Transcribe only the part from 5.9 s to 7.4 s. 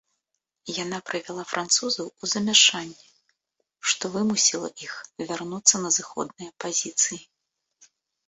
зыходныя пазіцыі.